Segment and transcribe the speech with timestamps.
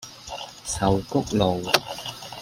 [0.65, 1.61] 壽菊路